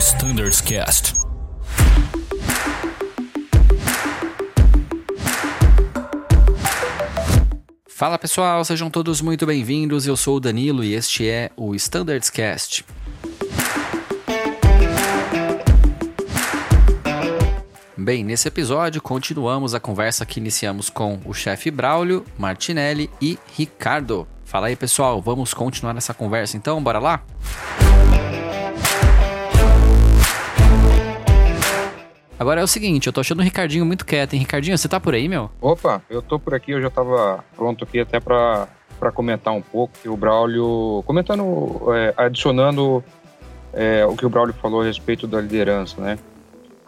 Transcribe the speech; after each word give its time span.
Standards 0.00 0.62
Cast. 0.62 1.12
Fala 7.86 8.18
pessoal, 8.18 8.64
sejam 8.64 8.88
todos 8.88 9.20
muito 9.20 9.44
bem-vindos. 9.44 10.06
Eu 10.06 10.16
sou 10.16 10.38
o 10.38 10.40
Danilo 10.40 10.82
e 10.82 10.94
este 10.94 11.28
é 11.28 11.50
o 11.54 11.74
Standards 11.74 12.30
Cast. 12.30 12.82
Bem, 17.94 18.24
nesse 18.24 18.48
episódio 18.48 19.02
continuamos 19.02 19.74
a 19.74 19.80
conversa 19.80 20.24
que 20.24 20.40
iniciamos 20.40 20.88
com 20.88 21.20
o 21.26 21.34
chefe 21.34 21.70
Braulio, 21.70 22.24
Martinelli 22.38 23.10
e 23.20 23.38
Ricardo. 23.54 24.26
Fala 24.46 24.68
aí 24.68 24.76
pessoal, 24.76 25.20
vamos 25.20 25.52
continuar 25.52 25.94
essa 25.98 26.14
conversa 26.14 26.56
então, 26.56 26.82
bora 26.82 26.98
lá? 26.98 27.22
Agora 32.40 32.62
é 32.62 32.64
o 32.64 32.66
seguinte, 32.66 33.06
eu 33.06 33.12
tô 33.12 33.20
achando 33.20 33.40
o 33.40 33.42
Ricardinho 33.42 33.84
muito 33.84 34.06
quieto, 34.06 34.32
hein? 34.32 34.40
Ricardinho, 34.40 34.78
você 34.78 34.88
tá 34.88 34.98
por 34.98 35.12
aí, 35.12 35.28
meu? 35.28 35.50
Opa, 35.60 36.02
eu 36.08 36.22
tô 36.22 36.38
por 36.38 36.54
aqui, 36.54 36.70
eu 36.70 36.80
já 36.80 36.88
tava 36.88 37.44
pronto 37.54 37.84
aqui 37.84 38.00
até 38.00 38.18
pra, 38.18 38.66
pra 38.98 39.12
comentar 39.12 39.52
um 39.52 39.60
pouco. 39.60 39.92
E 40.02 40.08
o 40.08 40.16
Braulio, 40.16 41.02
comentando, 41.04 41.92
é, 41.94 42.14
adicionando 42.16 43.04
é, 43.74 44.06
o 44.06 44.16
que 44.16 44.24
o 44.24 44.30
Braulio 44.30 44.54
falou 44.54 44.80
a 44.80 44.84
respeito 44.86 45.26
da 45.26 45.38
liderança, 45.38 46.00
né? 46.00 46.18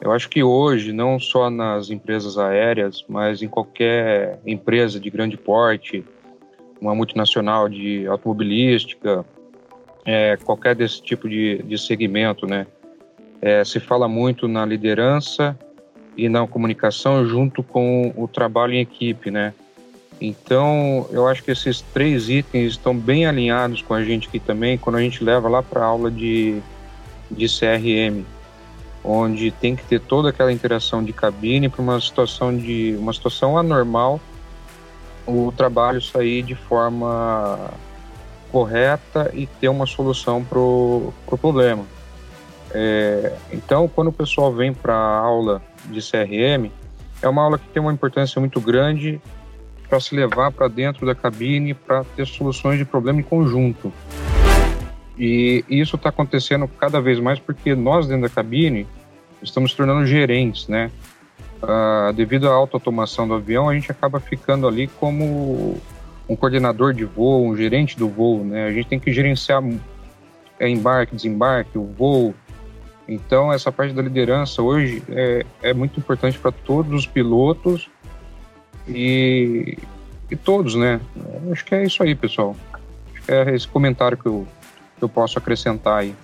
Eu 0.00 0.10
acho 0.10 0.30
que 0.30 0.42
hoje, 0.42 0.90
não 0.90 1.20
só 1.20 1.50
nas 1.50 1.90
empresas 1.90 2.38
aéreas, 2.38 3.04
mas 3.06 3.42
em 3.42 3.48
qualquer 3.48 4.40
empresa 4.46 4.98
de 4.98 5.10
grande 5.10 5.36
porte, 5.36 6.02
uma 6.80 6.94
multinacional 6.94 7.68
de 7.68 8.06
automobilística, 8.06 9.22
é, 10.06 10.38
qualquer 10.38 10.74
desse 10.74 11.02
tipo 11.02 11.28
de, 11.28 11.62
de 11.62 11.76
segmento, 11.76 12.46
né? 12.46 12.66
É, 13.42 13.64
se 13.64 13.80
fala 13.80 14.08
muito 14.08 14.46
na 14.46 14.64
liderança 14.64 15.58
e 16.16 16.28
na 16.28 16.46
comunicação 16.46 17.26
junto 17.26 17.62
com 17.62 18.14
o 18.16 18.26
trabalho 18.28 18.74
em 18.74 18.80
equipe, 18.80 19.30
né? 19.30 19.52
Então, 20.20 21.06
eu 21.10 21.26
acho 21.26 21.42
que 21.42 21.50
esses 21.50 21.80
três 21.80 22.28
itens 22.28 22.72
estão 22.72 22.96
bem 22.96 23.26
alinhados 23.26 23.82
com 23.82 23.92
a 23.92 24.04
gente 24.04 24.28
aqui 24.28 24.38
também, 24.38 24.78
quando 24.78 24.96
a 24.96 25.00
gente 25.00 25.24
leva 25.24 25.48
lá 25.48 25.62
para 25.62 25.82
a 25.82 25.86
aula 25.86 26.10
de, 26.10 26.62
de 27.28 27.46
CRM 27.48 28.24
onde 29.04 29.50
tem 29.50 29.74
que 29.74 29.84
ter 29.84 30.00
toda 30.00 30.28
aquela 30.28 30.52
interação 30.52 31.02
de 31.02 31.12
cabine 31.12 31.68
para 31.68 31.82
uma 31.82 32.00
situação 32.00 32.56
de 32.56 32.96
uma 32.98 33.12
situação 33.12 33.58
anormal 33.58 34.20
o 35.26 35.52
trabalho 35.56 36.00
sair 36.00 36.42
de 36.42 36.54
forma 36.54 37.70
correta 38.50 39.30
e 39.34 39.46
ter 39.46 39.68
uma 39.68 39.86
solução 39.86 40.44
para 40.44 40.58
o 40.58 41.12
pro 41.26 41.38
problema. 41.38 41.84
É, 42.74 43.32
então, 43.52 43.86
quando 43.88 44.08
o 44.08 44.12
pessoal 44.12 44.52
vem 44.52 44.72
para 44.72 44.94
a 44.94 45.18
aula 45.18 45.62
de 45.86 46.00
CRM, 46.00 46.70
é 47.20 47.28
uma 47.28 47.42
aula 47.42 47.58
que 47.58 47.68
tem 47.68 47.80
uma 47.80 47.92
importância 47.92 48.40
muito 48.40 48.60
grande 48.60 49.20
para 49.88 50.00
se 50.00 50.14
levar 50.14 50.50
para 50.50 50.68
dentro 50.68 51.04
da 51.04 51.14
cabine 51.14 51.74
para 51.74 52.02
ter 52.16 52.26
soluções 52.26 52.78
de 52.78 52.84
problema 52.84 53.20
em 53.20 53.22
conjunto. 53.22 53.92
E 55.18 55.64
isso 55.68 55.96
está 55.96 56.08
acontecendo 56.08 56.66
cada 56.66 57.00
vez 57.00 57.20
mais 57.20 57.38
porque 57.38 57.74
nós, 57.74 58.06
dentro 58.06 58.22
da 58.22 58.28
cabine, 58.28 58.86
estamos 59.42 59.74
tornando 59.74 60.06
gerentes, 60.06 60.66
né? 60.66 60.90
Uh, 61.62 62.12
devido 62.14 62.48
à 62.48 62.52
automação 62.52 63.28
do 63.28 63.34
avião, 63.34 63.68
a 63.68 63.74
gente 63.74 63.90
acaba 63.92 64.18
ficando 64.18 64.66
ali 64.66 64.88
como 64.88 65.76
um 66.28 66.34
coordenador 66.34 66.92
de 66.92 67.04
voo, 67.04 67.46
um 67.46 67.56
gerente 67.56 67.96
do 67.96 68.08
voo, 68.08 68.42
né? 68.42 68.66
A 68.66 68.72
gente 68.72 68.88
tem 68.88 68.98
que 68.98 69.12
gerenciar 69.12 69.62
é, 70.58 70.68
embarque, 70.68 71.14
desembarque, 71.14 71.76
o 71.76 71.84
voo. 71.84 72.34
Então, 73.08 73.52
essa 73.52 73.72
parte 73.72 73.94
da 73.94 74.02
liderança 74.02 74.62
hoje 74.62 75.02
é, 75.08 75.44
é 75.62 75.74
muito 75.74 75.98
importante 75.98 76.38
para 76.38 76.52
todos 76.52 76.92
os 76.92 77.06
pilotos 77.06 77.90
e, 78.88 79.76
e 80.30 80.36
todos, 80.36 80.74
né? 80.74 81.00
Acho 81.50 81.64
que 81.64 81.74
é 81.74 81.84
isso 81.84 82.02
aí, 82.02 82.14
pessoal. 82.14 82.56
Acho 83.12 83.22
que 83.22 83.32
é 83.32 83.54
esse 83.54 83.66
comentário 83.66 84.16
que 84.16 84.26
eu, 84.26 84.46
que 84.96 85.04
eu 85.04 85.08
posso 85.08 85.38
acrescentar 85.38 86.00
aí. 86.00 86.14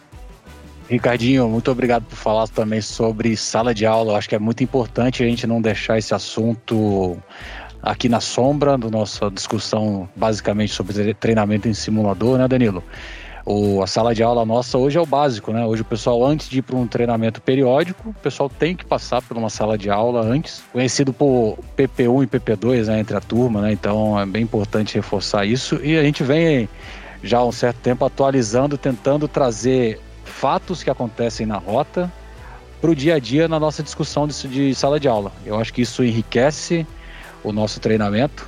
Ricardinho, 0.88 1.48
muito 1.48 1.70
obrigado 1.70 2.04
por 2.04 2.16
falar 2.16 2.48
também 2.48 2.80
sobre 2.80 3.36
sala 3.36 3.74
de 3.74 3.84
aula. 3.84 4.12
Eu 4.12 4.16
acho 4.16 4.28
que 4.28 4.34
é 4.34 4.38
muito 4.38 4.62
importante 4.64 5.22
a 5.22 5.26
gente 5.26 5.46
não 5.46 5.60
deixar 5.60 5.98
esse 5.98 6.14
assunto 6.14 7.18
aqui 7.82 8.08
na 8.08 8.20
sombra 8.20 8.78
da 8.78 8.88
nossa 8.88 9.30
discussão 9.30 10.08
basicamente 10.16 10.72
sobre 10.72 11.12
treinamento 11.14 11.68
em 11.68 11.74
simulador, 11.74 12.38
né, 12.38 12.48
Danilo? 12.48 12.82
O, 13.50 13.82
a 13.82 13.86
sala 13.86 14.14
de 14.14 14.22
aula 14.22 14.44
nossa 14.44 14.76
hoje 14.76 14.98
é 14.98 15.00
o 15.00 15.06
básico, 15.06 15.54
né? 15.54 15.64
Hoje 15.64 15.80
o 15.80 15.84
pessoal, 15.86 16.22
antes 16.22 16.50
de 16.50 16.58
ir 16.58 16.62
para 16.62 16.76
um 16.76 16.86
treinamento 16.86 17.40
periódico, 17.40 18.10
o 18.10 18.12
pessoal 18.12 18.50
tem 18.50 18.76
que 18.76 18.84
passar 18.84 19.22
por 19.22 19.38
uma 19.38 19.48
sala 19.48 19.78
de 19.78 19.88
aula 19.88 20.20
antes, 20.20 20.62
conhecido 20.70 21.14
por 21.14 21.58
PP1 21.74 22.24
e 22.24 22.26
PP2, 22.26 22.84
né, 22.88 23.00
entre 23.00 23.16
a 23.16 23.20
turma, 23.22 23.62
né? 23.62 23.72
Então 23.72 24.20
é 24.20 24.26
bem 24.26 24.42
importante 24.42 24.96
reforçar 24.96 25.46
isso. 25.46 25.80
E 25.82 25.96
a 25.96 26.02
gente 26.02 26.22
vem 26.22 26.68
já 27.22 27.38
há 27.38 27.46
um 27.46 27.50
certo 27.50 27.78
tempo 27.78 28.04
atualizando, 28.04 28.76
tentando 28.76 29.26
trazer 29.26 29.98
fatos 30.26 30.82
que 30.82 30.90
acontecem 30.90 31.46
na 31.46 31.56
rota 31.56 32.12
para 32.82 32.90
o 32.90 32.94
dia 32.94 33.14
a 33.14 33.18
dia 33.18 33.48
na 33.48 33.58
nossa 33.58 33.82
discussão 33.82 34.28
de, 34.28 34.46
de 34.46 34.74
sala 34.74 35.00
de 35.00 35.08
aula. 35.08 35.32
Eu 35.46 35.58
acho 35.58 35.72
que 35.72 35.80
isso 35.80 36.04
enriquece 36.04 36.86
o 37.42 37.50
nosso 37.50 37.80
treinamento 37.80 38.46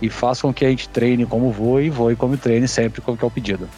e 0.00 0.10
faz 0.10 0.42
com 0.42 0.52
que 0.52 0.64
a 0.64 0.68
gente 0.68 0.88
treine 0.88 1.24
como 1.24 1.52
voe 1.52 1.84
e 1.84 1.90
voe 1.90 2.16
como 2.16 2.36
treine 2.36 2.66
sempre 2.66 3.00
como 3.00 3.16
que 3.16 3.24
é 3.24 3.28
o 3.28 3.30
pedido. 3.30 3.68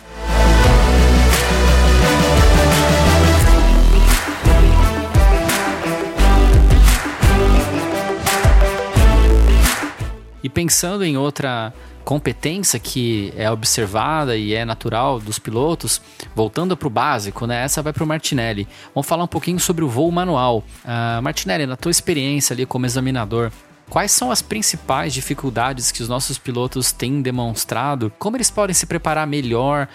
E 10.44 10.48
pensando 10.50 11.02
em 11.02 11.16
outra 11.16 11.72
competência 12.04 12.78
que 12.78 13.32
é 13.34 13.50
observada 13.50 14.36
e 14.36 14.52
é 14.52 14.62
natural 14.62 15.18
dos 15.18 15.38
pilotos, 15.38 16.02
voltando 16.34 16.76
para 16.76 16.86
o 16.86 16.90
básico, 16.90 17.46
né? 17.46 17.64
Essa 17.64 17.80
vai 17.80 17.94
para 17.94 18.04
o 18.04 18.06
Martinelli. 18.06 18.68
Vamos 18.94 19.08
falar 19.08 19.24
um 19.24 19.28
pouquinho 19.28 19.58
sobre 19.58 19.82
o 19.82 19.88
voo 19.88 20.10
manual. 20.12 20.62
Uh, 20.84 21.22
Martinelli, 21.22 21.64
na 21.64 21.76
tua 21.76 21.90
experiência 21.90 22.52
ali 22.52 22.66
como 22.66 22.84
examinador, 22.84 23.50
quais 23.88 24.12
são 24.12 24.30
as 24.30 24.42
principais 24.42 25.14
dificuldades 25.14 25.90
que 25.90 26.02
os 26.02 26.10
nossos 26.10 26.36
pilotos 26.36 26.92
têm 26.92 27.22
demonstrado? 27.22 28.12
Como 28.18 28.36
eles 28.36 28.50
podem 28.50 28.74
se 28.74 28.84
preparar 28.84 29.26
melhor 29.26 29.88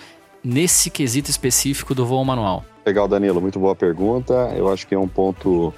nesse 0.43 0.89
quesito 0.89 1.29
específico 1.29 1.93
do 1.93 2.07
voo 2.07 2.25
manual? 2.25 2.65
Legal, 2.83 3.07
Danilo, 3.07 3.39
muito 3.39 3.59
boa 3.59 3.75
pergunta. 3.75 4.33
Eu 4.57 4.67
acho 4.73 4.87
que 4.87 4.95
é 4.95 4.99
um 4.99 5.07
ponto 5.07 5.71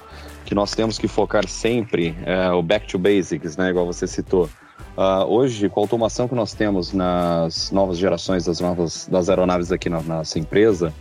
que 0.46 0.56
nós 0.56 0.72
temos 0.72 0.98
que 0.98 1.10
focar 1.10 1.46
sempre, 1.46 2.16
é, 2.26 2.50
o 2.52 2.62
back 2.62 2.88
to 2.88 2.98
basics, 2.98 3.58
né? 3.58 3.70
Igual 3.70 3.86
você 3.86 4.08
citou. 4.08 4.50
Uh, 4.98 5.26
hoje, 5.26 5.70
com 5.70 5.80
a 5.80 5.84
automação 5.84 6.28
que 6.28 6.36
nós 6.36 6.54
temos 6.54 6.92
nas 6.92 7.72
novas 7.72 7.98
gerações 7.98 8.46
das 8.46 8.60
novas 8.60 9.08
das 9.10 9.30
aeronaves 9.30 9.72
aqui 9.72 9.90
na 9.90 10.02
nossa 10.02 10.38
empresa, 10.38 10.94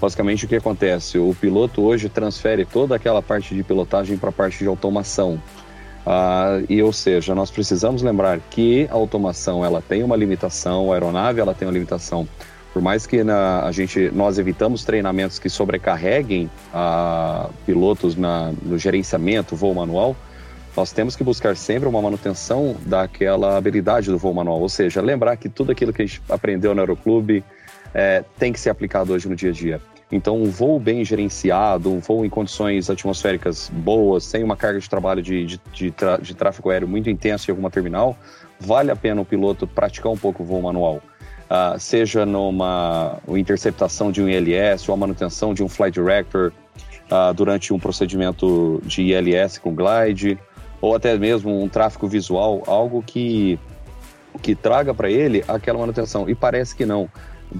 basicamente 0.00 0.44
o 0.44 0.48
que 0.48 0.56
acontece? 0.56 1.18
O 1.18 1.34
piloto 1.40 1.82
hoje 1.82 2.08
transfere 2.08 2.64
toda 2.64 2.96
aquela 2.96 3.22
parte 3.22 3.54
de 3.54 3.62
pilotagem 3.62 4.18
para 4.18 4.30
a 4.30 4.32
parte 4.32 4.58
de 4.58 4.66
automação. 4.66 5.40
Uh, 6.06 6.64
e 6.68 6.82
ou 6.82 6.92
seja, 6.92 7.34
nós 7.34 7.50
precisamos 7.50 8.02
lembrar 8.02 8.38
que 8.50 8.88
a 8.90 8.94
automação 8.94 9.64
ela 9.64 9.82
tem 9.82 10.02
uma 10.02 10.16
limitação, 10.16 10.92
a 10.92 10.94
aeronave 10.94 11.40
ela 11.40 11.54
tem 11.54 11.66
uma 11.66 11.74
limitação. 11.74 12.28
Por 12.72 12.82
mais 12.82 13.06
que 13.06 13.24
na, 13.24 13.64
a 13.64 13.72
gente 13.72 14.10
nós 14.12 14.38
evitamos 14.38 14.84
treinamentos 14.84 15.38
que 15.38 15.48
sobrecarreguem 15.48 16.50
uh, 16.74 17.50
pilotos 17.64 18.14
na, 18.16 18.52
no 18.62 18.76
gerenciamento, 18.76 19.56
voo 19.56 19.74
manual, 19.74 20.14
nós 20.76 20.92
temos 20.92 21.16
que 21.16 21.24
buscar 21.24 21.56
sempre 21.56 21.88
uma 21.88 22.02
manutenção 22.02 22.76
daquela 22.84 23.56
habilidade 23.56 24.10
do 24.10 24.18
voo 24.18 24.34
manual, 24.34 24.60
ou 24.60 24.68
seja, 24.68 25.00
lembrar 25.00 25.36
que 25.36 25.48
tudo 25.48 25.72
aquilo 25.72 25.92
que 25.92 26.02
a 26.02 26.06
gente 26.06 26.20
aprendeu 26.28 26.74
no 26.74 26.80
aeroclube 26.80 27.42
é, 27.94 28.22
tem 28.38 28.52
que 28.52 28.60
ser 28.60 28.68
aplicado 28.68 29.12
hoje 29.14 29.26
no 29.26 29.34
dia 29.34 29.50
a 29.50 29.52
dia. 29.52 29.80
Então, 30.12 30.40
um 30.40 30.50
voo 30.50 30.78
bem 30.78 31.04
gerenciado, 31.04 31.90
um 31.90 31.98
voo 31.98 32.24
em 32.24 32.28
condições 32.28 32.90
atmosféricas 32.90 33.70
boas, 33.72 34.24
sem 34.24 34.44
uma 34.44 34.54
carga 34.54 34.78
de 34.78 34.88
trabalho 34.88 35.22
de, 35.22 35.46
de, 35.46 35.60
de, 35.72 35.94
de 36.20 36.34
tráfego 36.34 36.70
aéreo 36.70 36.86
muito 36.86 37.08
intenso 37.10 37.50
em 37.50 37.52
alguma 37.52 37.70
terminal, 37.70 38.16
vale 38.60 38.90
a 38.90 38.96
pena 38.96 39.20
o 39.20 39.24
piloto 39.24 39.66
praticar 39.66 40.12
um 40.12 40.16
pouco 40.16 40.42
o 40.42 40.46
voo 40.46 40.62
manual. 40.62 41.00
Uh, 41.46 41.78
seja 41.78 42.26
numa 42.26 43.18
interceptação 43.28 44.12
de 44.12 44.20
um 44.20 44.28
ILS 44.28 44.88
ou 44.88 44.94
a 44.94 44.96
manutenção 44.96 45.54
de 45.54 45.62
um 45.62 45.68
flight 45.68 45.94
director 45.94 46.52
uh, 47.10 47.32
durante 47.32 47.72
um 47.72 47.78
procedimento 47.78 48.80
de 48.84 49.02
ILS 49.02 49.58
com 49.58 49.74
glide, 49.74 50.38
ou 50.80 50.94
até 50.94 51.16
mesmo 51.16 51.62
um 51.62 51.68
tráfego 51.68 52.06
visual, 52.06 52.62
algo 52.66 53.02
que, 53.02 53.58
que 54.42 54.54
traga 54.54 54.94
para 54.94 55.10
ele 55.10 55.44
aquela 55.48 55.78
manutenção. 55.78 56.28
E 56.28 56.34
parece 56.34 56.74
que 56.74 56.84
não. 56.84 57.08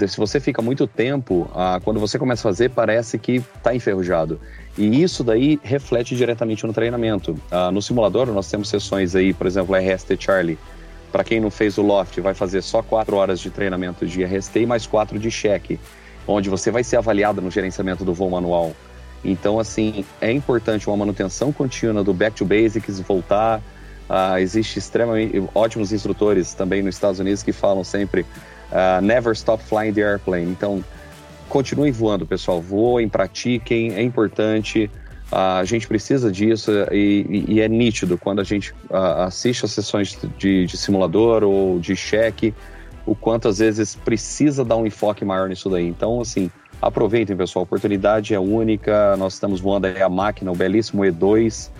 Se 0.08 0.16
você 0.16 0.40
fica 0.40 0.60
muito 0.60 0.86
tempo, 0.86 1.48
ah, 1.54 1.80
quando 1.82 2.00
você 2.00 2.18
começa 2.18 2.40
a 2.40 2.50
fazer, 2.50 2.70
parece 2.70 3.18
que 3.18 3.36
está 3.36 3.74
enferrujado. 3.74 4.40
E 4.76 5.02
isso 5.02 5.22
daí 5.22 5.60
reflete 5.62 6.16
diretamente 6.16 6.66
no 6.66 6.72
treinamento. 6.72 7.36
Ah, 7.50 7.70
no 7.70 7.80
simulador, 7.80 8.26
nós 8.26 8.50
temos 8.50 8.68
sessões 8.68 9.14
aí, 9.14 9.32
por 9.32 9.46
exemplo, 9.46 9.76
RST 9.76 10.16
Charlie. 10.18 10.58
Para 11.12 11.22
quem 11.24 11.40
não 11.40 11.50
fez 11.50 11.78
o 11.78 11.82
Loft, 11.82 12.20
vai 12.20 12.34
fazer 12.34 12.62
só 12.62 12.82
quatro 12.82 13.16
horas 13.16 13.40
de 13.40 13.48
treinamento 13.48 14.04
de 14.04 14.24
RST 14.24 14.58
e 14.60 14.66
mais 14.66 14.86
quatro 14.86 15.18
de 15.18 15.30
cheque, 15.30 15.78
onde 16.26 16.50
você 16.50 16.70
vai 16.70 16.82
ser 16.82 16.96
avaliado 16.96 17.40
no 17.40 17.50
gerenciamento 17.50 18.04
do 18.04 18.12
voo 18.12 18.28
manual. 18.28 18.72
Então, 19.30 19.58
assim, 19.58 20.04
é 20.20 20.30
importante 20.32 20.86
uma 20.88 20.96
manutenção 20.96 21.52
contínua 21.52 22.04
do 22.04 22.14
back 22.14 22.36
to 22.36 22.44
basics, 22.44 23.00
voltar. 23.00 23.60
Uh, 24.08 24.38
existe 24.38 24.78
extremamente 24.78 25.42
ótimos 25.52 25.92
instrutores 25.92 26.54
também 26.54 26.80
nos 26.80 26.94
Estados 26.94 27.18
Unidos 27.18 27.42
que 27.42 27.52
falam 27.52 27.82
sempre 27.82 28.20
uh, 28.20 29.00
never 29.02 29.32
stop 29.32 29.62
flying 29.64 29.92
the 29.92 30.00
airplane. 30.00 30.48
Então, 30.48 30.84
continuem 31.48 31.90
voando, 31.90 32.24
pessoal. 32.24 32.60
Voem, 32.60 33.08
pratiquem, 33.08 33.94
é 33.94 34.02
importante. 34.02 34.90
Uh, 35.32 35.58
a 35.58 35.64
gente 35.64 35.88
precisa 35.88 36.30
disso 36.30 36.70
e, 36.92 37.46
e, 37.48 37.60
é 37.60 37.68
nítido 37.68 38.16
quando 38.16 38.40
a 38.40 38.44
gente 38.44 38.72
assiste 39.26 39.64
as 39.64 39.72
sessões 39.72 40.16
de, 40.38 40.66
de 40.66 40.76
simulador 40.76 41.42
ou 41.42 41.80
de 41.80 41.96
cheque, 41.96 42.54
o 43.04 43.12
quanto 43.12 43.48
às 43.48 43.58
vezes 43.58 43.96
precisa 43.96 44.64
dar 44.64 44.76
um 44.76 44.86
enfoque 44.86 45.24
maior 45.24 45.48
nisso 45.48 45.68
daí. 45.68 45.84
Então, 45.84 46.20
assim, 46.20 46.48
Aproveitem, 46.80 47.36
pessoal, 47.36 47.62
a 47.62 47.64
oportunidade 47.64 48.34
é 48.34 48.38
única. 48.38 49.16
Nós 49.16 49.34
estamos 49.34 49.60
voando 49.60 49.86
aí 49.86 50.02
a 50.02 50.08
máquina, 50.08 50.52
o 50.52 50.54
belíssimo 50.54 51.02
E2. 51.02 51.70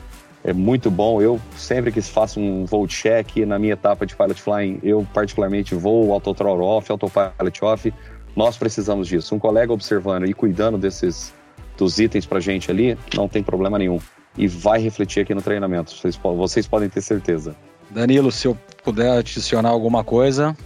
É 0.42 0.52
muito 0.52 0.90
bom. 0.90 1.20
Eu 1.20 1.40
sempre 1.56 1.92
que 1.92 2.00
faço 2.00 2.40
um 2.40 2.64
voo 2.64 2.86
check 2.86 3.36
na 3.38 3.58
minha 3.58 3.72
etapa 3.72 4.06
de 4.06 4.14
pilot 4.14 4.40
flying, 4.40 4.78
eu 4.82 5.06
particularmente 5.12 5.74
vou 5.74 6.12
autothrottle 6.12 6.64
off, 6.64 6.90
autopilot 6.90 7.64
off. 7.64 7.94
Nós 8.34 8.56
precisamos 8.56 9.08
disso. 9.08 9.34
Um 9.34 9.38
colega 9.38 9.72
observando 9.72 10.26
e 10.26 10.32
cuidando 10.32 10.78
desses 10.78 11.34
dos 11.76 11.98
itens 11.98 12.24
para 12.24 12.40
gente 12.40 12.70
ali, 12.70 12.96
não 13.14 13.28
tem 13.28 13.42
problema 13.42 13.78
nenhum. 13.78 13.98
E 14.36 14.46
vai 14.46 14.80
refletir 14.80 15.20
aqui 15.20 15.34
no 15.34 15.42
treinamento. 15.42 15.90
Vocês, 15.90 16.16
vocês 16.16 16.66
podem 16.66 16.88
ter 16.88 17.02
certeza. 17.02 17.56
Danilo, 17.90 18.30
se 18.32 18.46
eu 18.46 18.56
puder 18.82 19.18
adicionar 19.18 19.70
alguma 19.70 20.02
coisa. 20.04 20.56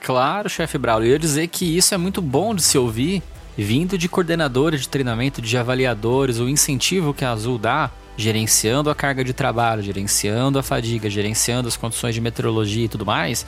Claro, 0.00 0.48
chefe 0.48 0.78
Braulio. 0.78 1.08
Eu 1.08 1.12
ia 1.12 1.18
dizer 1.18 1.46
que 1.48 1.76
isso 1.76 1.94
é 1.94 1.98
muito 1.98 2.22
bom 2.22 2.54
de 2.54 2.62
se 2.62 2.78
ouvir 2.78 3.22
vindo 3.56 3.98
de 3.98 4.08
coordenadores 4.08 4.82
de 4.82 4.88
treinamento, 4.88 5.42
de 5.42 5.56
avaliadores, 5.56 6.38
o 6.38 6.48
incentivo 6.48 7.14
que 7.14 7.24
a 7.24 7.32
Azul 7.32 7.58
dá, 7.58 7.90
gerenciando 8.16 8.90
a 8.90 8.94
carga 8.94 9.24
de 9.24 9.32
trabalho, 9.32 9.82
gerenciando 9.82 10.58
a 10.58 10.62
fadiga, 10.62 11.08
gerenciando 11.08 11.68
as 11.68 11.76
condições 11.76 12.14
de 12.14 12.20
meteorologia 12.20 12.84
e 12.84 12.88
tudo 12.88 13.06
mais, 13.06 13.46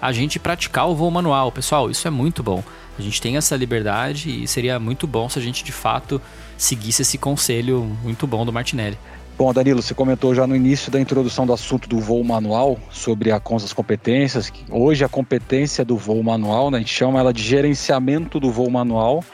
a 0.00 0.12
gente 0.12 0.38
praticar 0.38 0.88
o 0.88 0.94
voo 0.94 1.10
manual. 1.10 1.50
Pessoal, 1.52 1.90
isso 1.90 2.06
é 2.06 2.10
muito 2.10 2.42
bom. 2.42 2.62
A 2.98 3.02
gente 3.02 3.20
tem 3.20 3.36
essa 3.36 3.56
liberdade 3.56 4.44
e 4.44 4.46
seria 4.46 4.78
muito 4.78 5.06
bom 5.06 5.28
se 5.28 5.38
a 5.38 5.42
gente 5.42 5.64
de 5.64 5.72
fato 5.72 6.20
seguisse 6.56 7.02
esse 7.02 7.18
conselho 7.18 7.96
muito 8.02 8.26
bom 8.26 8.46
do 8.46 8.52
Martinelli. 8.52 8.98
Bom, 9.36 9.52
Danilo, 9.52 9.82
você 9.82 9.94
comentou 9.94 10.34
já 10.34 10.46
no 10.46 10.54
início 10.54 10.92
da 10.92 11.00
introdução 11.00 11.44
do 11.44 11.52
assunto 11.52 11.88
do 11.88 11.98
voo 11.98 12.22
manual 12.22 12.78
sobre 12.90 13.32
a, 13.32 13.40
com 13.40 13.56
as 13.56 13.72
competências. 13.72 14.52
Hoje 14.70 15.04
a 15.04 15.08
competência 15.08 15.84
do 15.84 15.96
voo 15.96 16.22
manual, 16.22 16.70
né, 16.70 16.78
a 16.78 16.80
gente 16.80 16.94
chama 16.94 17.18
ela 17.18 17.32
de 17.32 17.42
gerenciamento 17.42 18.38
do 18.38 18.50
voo 18.50 18.70
manual 18.70 19.24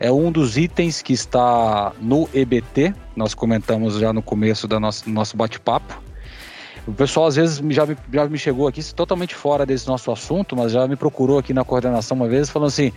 é 0.00 0.10
um 0.10 0.32
dos 0.32 0.56
itens 0.56 1.02
que 1.02 1.12
está 1.12 1.92
no 2.00 2.26
EBT, 2.32 2.94
nós 3.14 3.34
comentamos 3.34 3.98
já 3.98 4.14
no 4.14 4.22
começo 4.22 4.66
do 4.66 4.80
nosso, 4.80 5.10
nosso 5.10 5.36
bate-papo. 5.36 6.02
O 6.86 6.92
pessoal 6.92 7.26
às 7.26 7.36
vezes 7.36 7.62
já 7.68 7.84
me, 7.84 7.94
já 8.10 8.26
me 8.26 8.38
chegou 8.38 8.66
aqui 8.66 8.82
totalmente 8.94 9.34
fora 9.34 9.66
desse 9.66 9.86
nosso 9.86 10.10
assunto, 10.10 10.56
mas 10.56 10.72
já 10.72 10.88
me 10.88 10.96
procurou 10.96 11.38
aqui 11.38 11.52
na 11.52 11.62
coordenação 11.62 12.16
uma 12.16 12.26
vez 12.26 12.48
falando 12.48 12.68
assim: 12.68 12.92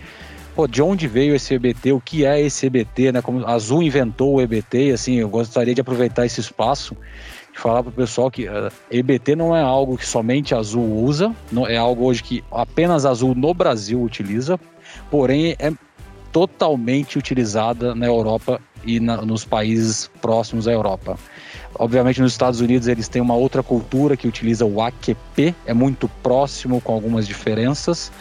pô, 0.55 0.67
de 0.67 0.81
onde 0.81 1.07
veio 1.07 1.35
esse 1.35 1.53
EBT? 1.53 1.91
O 1.91 2.01
que 2.01 2.25
é 2.25 2.39
esse 2.41 2.67
EBT? 2.67 3.11
Né? 3.11 3.21
Como 3.21 3.45
a 3.45 3.53
Azul 3.53 3.81
inventou 3.81 4.35
o 4.35 4.41
EBT, 4.41 4.91
assim, 4.91 5.15
eu 5.15 5.29
gostaria 5.29 5.73
de 5.73 5.81
aproveitar 5.81 6.25
esse 6.25 6.39
espaço 6.39 6.95
e 7.53 7.59
falar 7.59 7.83
para 7.83 7.89
o 7.89 7.94
pessoal 7.94 8.31
que 8.31 8.47
uh, 8.47 8.67
eh, 8.67 8.71
EBT 8.97 9.35
não 9.35 9.55
é 9.55 9.61
algo 9.61 9.97
que 9.97 10.05
somente 10.05 10.53
a 10.55 10.59
Azul 10.59 11.03
usa, 11.03 11.33
não, 11.51 11.67
é 11.67 11.77
algo 11.77 12.05
hoje 12.05 12.23
que 12.23 12.44
apenas 12.51 13.05
a 13.05 13.11
Azul 13.11 13.35
no 13.35 13.53
Brasil 13.53 14.01
utiliza, 14.01 14.59
porém 15.09 15.55
é 15.59 15.71
totalmente 16.31 17.17
utilizada 17.17 17.94
na 17.94 18.07
Europa 18.07 18.59
e 18.83 19.00
na, 19.00 19.17
nos 19.17 19.45
países 19.45 20.09
próximos 20.19 20.67
à 20.67 20.71
Europa. 20.71 21.17
Obviamente, 21.75 22.21
nos 22.21 22.31
Estados 22.31 22.59
Unidos 22.59 22.88
eles 22.88 23.07
têm 23.07 23.21
uma 23.21 23.35
outra 23.35 23.63
cultura 23.63 24.17
que 24.17 24.27
utiliza 24.27 24.65
o 24.65 24.81
AQP, 24.81 25.55
é 25.65 25.73
muito 25.73 26.07
próximo 26.21 26.81
com 26.81 26.94
algumas 26.94 27.27
diferenças, 27.27 28.11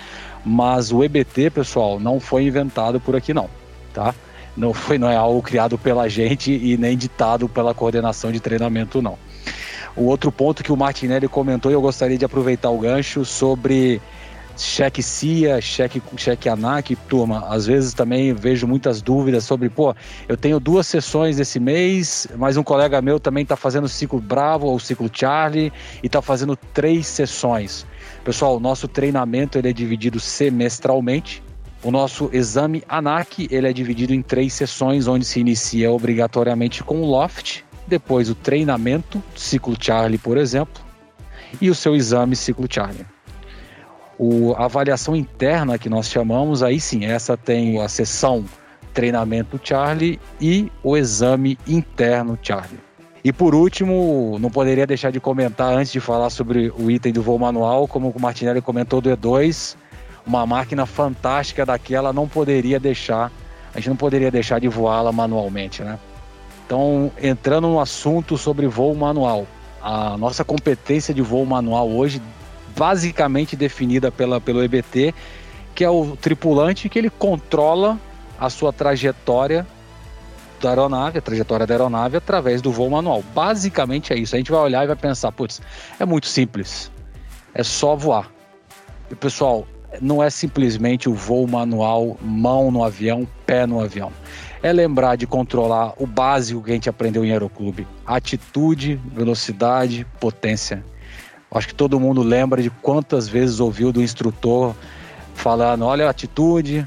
mas 0.44 0.92
o 0.92 1.02
EBT, 1.02 1.50
pessoal, 1.50 1.98
não 2.00 2.18
foi 2.18 2.44
inventado 2.44 3.00
por 3.00 3.14
aqui 3.16 3.32
não, 3.32 3.48
tá? 3.92 4.14
Não 4.56 4.74
foi, 4.74 4.98
não 4.98 5.08
é 5.08 5.16
algo 5.16 5.40
criado 5.40 5.78
pela 5.78 6.08
gente 6.08 6.52
e 6.52 6.76
nem 6.76 6.96
ditado 6.96 7.48
pela 7.48 7.72
coordenação 7.72 8.30
de 8.30 8.40
treinamento 8.40 9.00
não. 9.00 9.16
O 9.96 10.04
outro 10.04 10.32
ponto 10.32 10.62
que 10.62 10.72
o 10.72 10.76
Martinelli 10.76 11.28
comentou 11.28 11.70
e 11.70 11.74
eu 11.74 11.80
gostaria 11.80 12.18
de 12.18 12.24
aproveitar 12.24 12.70
o 12.70 12.78
gancho 12.78 13.24
sobre 13.24 14.00
cheque 14.56 15.02
CIA, 15.02 15.60
cheque, 15.60 16.02
cheque 16.16 16.48
ANAC, 16.48 16.96
turma, 17.08 17.46
às 17.48 17.66
vezes 17.66 17.94
também 17.94 18.32
vejo 18.32 18.66
muitas 18.66 19.00
dúvidas 19.00 19.44
sobre, 19.44 19.68
pô, 19.68 19.94
eu 20.28 20.36
tenho 20.36 20.60
duas 20.60 20.86
sessões 20.86 21.38
esse 21.38 21.58
mês, 21.58 22.26
mas 22.36 22.56
um 22.56 22.62
colega 22.62 23.00
meu 23.00 23.18
também 23.18 23.42
está 23.42 23.56
fazendo 23.56 23.84
o 23.84 23.88
ciclo 23.88 24.20
Bravo 24.20 24.66
ou 24.66 24.78
ciclo 24.78 25.10
Charlie 25.12 25.72
e 26.02 26.06
está 26.06 26.20
fazendo 26.20 26.56
três 26.56 27.06
sessões. 27.06 27.86
Pessoal, 28.24 28.56
o 28.56 28.60
nosso 28.60 28.86
treinamento 28.86 29.58
ele 29.58 29.68
é 29.68 29.72
dividido 29.72 30.20
semestralmente. 30.20 31.42
O 31.82 31.90
nosso 31.90 32.30
exame 32.32 32.84
ANAC 32.88 33.48
ele 33.50 33.68
é 33.68 33.72
dividido 33.72 34.14
em 34.14 34.22
três 34.22 34.52
sessões, 34.52 35.08
onde 35.08 35.24
se 35.24 35.40
inicia 35.40 35.90
obrigatoriamente 35.90 36.84
com 36.84 37.00
o 37.00 37.06
LOFT, 37.06 37.64
depois 37.86 38.30
o 38.30 38.34
treinamento, 38.34 39.22
ciclo 39.34 39.76
Charlie, 39.78 40.18
por 40.18 40.36
exemplo, 40.36 40.82
e 41.60 41.68
o 41.68 41.74
seu 41.74 41.96
exame 41.96 42.36
ciclo 42.36 42.66
Charlie. 42.70 43.11
O, 44.24 44.54
a 44.54 44.66
avaliação 44.66 45.16
interna 45.16 45.76
que 45.76 45.88
nós 45.88 46.08
chamamos, 46.08 46.62
aí 46.62 46.78
sim, 46.78 47.04
essa 47.04 47.36
tem 47.36 47.82
a 47.82 47.88
sessão 47.88 48.44
treinamento 48.94 49.58
Charlie 49.60 50.20
e 50.40 50.70
o 50.80 50.96
exame 50.96 51.58
interno 51.66 52.38
Charlie. 52.40 52.78
E 53.24 53.32
por 53.32 53.52
último, 53.52 54.38
não 54.38 54.48
poderia 54.48 54.86
deixar 54.86 55.10
de 55.10 55.18
comentar 55.18 55.74
antes 55.74 55.90
de 55.90 55.98
falar 55.98 56.30
sobre 56.30 56.72
o 56.78 56.88
item 56.88 57.12
do 57.12 57.20
voo 57.20 57.36
manual, 57.36 57.88
como 57.88 58.10
o 58.10 58.20
Martinelli 58.20 58.62
comentou 58.62 59.00
do 59.00 59.10
E2, 59.10 59.74
uma 60.24 60.46
máquina 60.46 60.86
fantástica 60.86 61.66
daquela 61.66 62.12
não 62.12 62.28
poderia 62.28 62.78
deixar, 62.78 63.28
a 63.74 63.78
gente 63.78 63.88
não 63.88 63.96
poderia 63.96 64.30
deixar 64.30 64.60
de 64.60 64.68
voá-la 64.68 65.10
manualmente, 65.10 65.82
né? 65.82 65.98
Então, 66.64 67.10
entrando 67.20 67.66
no 67.66 67.80
assunto 67.80 68.38
sobre 68.38 68.68
voo 68.68 68.94
manual, 68.94 69.48
a 69.82 70.16
nossa 70.16 70.44
competência 70.44 71.12
de 71.12 71.22
voo 71.22 71.44
manual 71.44 71.90
hoje 71.90 72.22
basicamente 72.76 73.56
definida 73.56 74.10
pela, 74.10 74.40
pelo 74.40 74.62
EBT, 74.62 75.14
que 75.74 75.84
é 75.84 75.90
o 75.90 76.16
tripulante 76.16 76.88
que 76.88 76.98
ele 76.98 77.10
controla 77.10 77.98
a 78.38 78.50
sua 78.50 78.72
trajetória 78.72 79.66
da 80.60 80.70
aeronave, 80.70 81.18
a 81.18 81.22
trajetória 81.22 81.66
da 81.66 81.74
aeronave 81.74 82.16
através 82.16 82.62
do 82.62 82.70
voo 82.70 82.88
manual. 82.88 83.22
Basicamente 83.34 84.12
é 84.12 84.16
isso. 84.16 84.34
A 84.34 84.38
gente 84.38 84.50
vai 84.50 84.60
olhar 84.60 84.84
e 84.84 84.86
vai 84.86 84.96
pensar, 84.96 85.32
putz, 85.32 85.60
é 85.98 86.04
muito 86.04 86.26
simples. 86.26 86.90
É 87.54 87.62
só 87.62 87.96
voar. 87.96 88.30
E 89.10 89.14
pessoal, 89.14 89.66
não 90.00 90.22
é 90.22 90.30
simplesmente 90.30 91.08
o 91.08 91.14
voo 91.14 91.46
manual, 91.46 92.16
mão 92.20 92.70
no 92.70 92.84
avião, 92.84 93.26
pé 93.44 93.66
no 93.66 93.80
avião. 93.80 94.12
É 94.62 94.72
lembrar 94.72 95.16
de 95.16 95.26
controlar 95.26 95.92
o 95.98 96.06
básico 96.06 96.62
que 96.62 96.70
a 96.70 96.74
gente 96.74 96.88
aprendeu 96.88 97.24
em 97.24 97.32
aeroclube: 97.32 97.86
atitude, 98.06 99.00
velocidade, 99.12 100.06
potência. 100.20 100.84
Acho 101.54 101.68
que 101.68 101.74
todo 101.74 102.00
mundo 102.00 102.22
lembra 102.22 102.62
de 102.62 102.70
quantas 102.70 103.28
vezes 103.28 103.60
ouviu 103.60 103.92
do 103.92 104.02
instrutor 104.02 104.74
falando: 105.34 105.84
olha 105.84 106.06
a 106.06 106.10
atitude, 106.10 106.86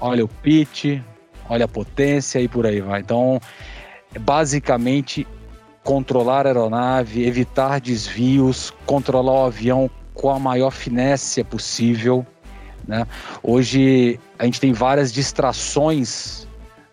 olha 0.00 0.24
o 0.24 0.28
pitch, 0.28 1.00
olha 1.48 1.64
a 1.64 1.68
potência 1.68 2.38
e 2.38 2.46
por 2.46 2.66
aí 2.66 2.80
vai. 2.80 3.00
Então, 3.00 3.40
basicamente 4.20 5.26
controlar 5.82 6.46
a 6.46 6.50
aeronave, 6.50 7.26
evitar 7.26 7.80
desvios, 7.80 8.72
controlar 8.86 9.32
o 9.32 9.46
avião 9.46 9.90
com 10.12 10.30
a 10.30 10.38
maior 10.38 10.70
finesse 10.70 11.42
possível. 11.42 12.26
Né? 12.86 13.06
Hoje 13.42 14.20
a 14.38 14.44
gente 14.44 14.60
tem 14.60 14.72
várias 14.72 15.12
distrações 15.12 16.46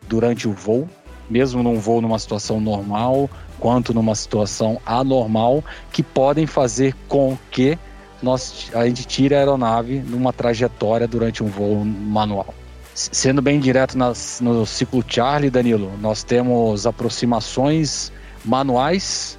durante 0.07 0.47
o 0.47 0.53
voo, 0.53 0.89
mesmo 1.29 1.61
num 1.61 1.79
voo 1.79 2.01
numa 2.01 2.19
situação 2.19 2.59
normal, 2.59 3.29
quanto 3.61 3.93
numa 3.93 4.15
situação 4.15 4.81
anormal, 4.83 5.63
que 5.93 6.01
podem 6.01 6.47
fazer 6.47 6.95
com 7.07 7.37
que 7.51 7.77
nós, 8.21 8.71
a 8.73 8.85
gente 8.87 9.05
tire 9.05 9.35
a 9.35 9.37
aeronave 9.37 9.99
numa 9.99 10.33
trajetória 10.33 11.07
durante 11.07 11.43
um 11.43 11.47
voo 11.47 11.85
manual. 11.85 12.53
Sendo 12.93 13.41
bem 13.41 13.59
direto 13.59 13.97
nas, 13.97 14.41
no 14.41 14.65
ciclo 14.65 15.03
Charlie, 15.07 15.49
Danilo, 15.49 15.91
nós 16.01 16.23
temos 16.23 16.85
aproximações 16.85 18.11
manuais, 18.43 19.37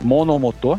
monomotor, 0.00 0.78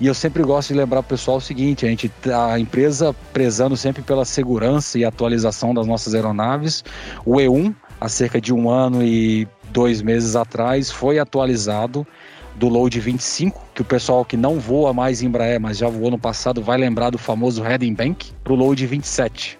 e 0.00 0.06
eu 0.06 0.14
sempre 0.14 0.42
gosto 0.42 0.68
de 0.68 0.74
lembrar 0.78 1.00
o 1.00 1.02
pessoal 1.02 1.38
o 1.38 1.40
seguinte: 1.40 1.84
a, 1.84 1.88
gente, 1.88 2.10
a 2.32 2.58
empresa 2.58 3.14
prezando 3.32 3.76
sempre 3.76 4.02
pela 4.02 4.24
segurança 4.24 4.98
e 4.98 5.04
atualização 5.04 5.74
das 5.74 5.86
nossas 5.86 6.14
aeronaves, 6.14 6.84
o 7.24 7.36
E1, 7.36 7.74
há 8.00 8.08
cerca 8.08 8.40
de 8.40 8.52
um 8.52 8.70
ano 8.70 9.02
e 9.02 9.48
dois 9.70 10.02
meses 10.02 10.36
atrás, 10.36 10.90
foi 10.90 11.18
atualizado 11.18 12.06
do 12.54 12.68
load 12.68 12.98
25, 12.98 13.60
que 13.74 13.82
o 13.82 13.84
pessoal 13.84 14.24
que 14.24 14.36
não 14.36 14.58
voa 14.58 14.92
mais 14.92 15.22
em 15.22 15.26
Embraer, 15.26 15.60
mas 15.60 15.76
já 15.76 15.88
voou 15.88 16.10
no 16.10 16.18
passado, 16.18 16.62
vai 16.62 16.78
lembrar 16.78 17.10
do 17.10 17.18
famoso 17.18 17.62
Heading 17.62 17.94
Bank, 17.94 18.32
para 18.42 18.52
o 18.52 18.56
load 18.56 18.86
27. 18.86 19.58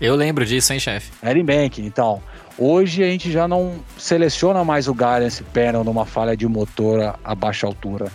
Eu 0.00 0.14
lembro 0.14 0.44
disso, 0.44 0.72
hein, 0.72 0.80
chefe? 0.80 1.10
Heading 1.22 1.44
Bank, 1.44 1.80
então. 1.80 2.20
Hoje 2.58 3.02
a 3.02 3.06
gente 3.06 3.30
já 3.30 3.46
não 3.46 3.74
seleciona 3.98 4.64
mais 4.64 4.88
o 4.88 4.94
guidance 4.94 5.42
panel 5.42 5.84
numa 5.84 6.04
falha 6.04 6.36
de 6.36 6.46
motor 6.46 7.16
a 7.22 7.34
baixa 7.34 7.66
altura. 7.66 8.10